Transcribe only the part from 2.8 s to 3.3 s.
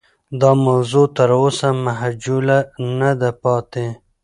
نه ده